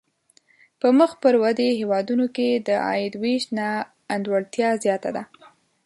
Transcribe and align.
په 0.79 0.87
مخ 0.97 1.11
پر 1.21 1.33
ودې 1.41 1.69
هېوادونو 1.79 2.25
کې 2.35 2.49
د 2.67 2.69
عاید 2.85 3.13
وېش 3.21 3.43
نا 3.57 3.69
انډولتیا 4.13 4.69
زیاته 4.83 5.09
ده. 5.15 5.23